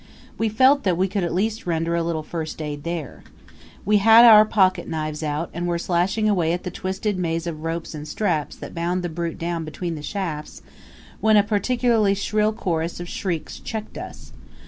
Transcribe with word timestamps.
We 0.35 0.49
felt 0.49 0.81
that 0.81 0.97
we 0.97 1.07
could 1.07 1.23
at 1.23 1.31
least 1.31 1.67
render 1.67 1.93
a 1.93 2.01
little 2.01 2.23
first 2.23 2.59
aid 2.59 2.83
there. 2.83 3.23
We 3.85 3.97
had 3.97 4.25
our 4.25 4.45
pocket 4.45 4.87
knives 4.87 5.21
out 5.21 5.51
and 5.53 5.67
were 5.67 5.77
slashing 5.77 6.27
away 6.27 6.53
at 6.53 6.63
the 6.63 6.71
twisted 6.71 7.19
maze 7.19 7.45
of 7.45 7.61
ropes 7.63 7.93
and 7.93 8.07
straps 8.07 8.55
that 8.55 8.73
bound 8.73 9.03
the 9.03 9.09
brute 9.09 9.37
down 9.37 9.63
between 9.63 9.93
the 9.93 10.01
shafts, 10.01 10.63
when 11.19 11.37
a 11.37 11.43
particularly 11.43 12.15
shrill 12.15 12.51
chorus 12.51 12.99
of 12.99 13.07
shrieks 13.07 13.59
checked 13.59 13.95
us. 13.95 14.33